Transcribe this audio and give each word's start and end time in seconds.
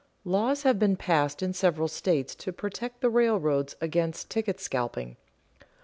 Laws 0.25 0.63
have 0.63 0.79
been 0.79 0.95
passed 0.95 1.43
in 1.43 1.53
several 1.53 1.87
states 1.87 2.33
to 2.33 2.51
protect 2.51 3.01
the 3.01 3.09
railroads 3.11 3.75
against 3.79 4.31
ticket 4.31 4.59
scalping. 4.59 5.15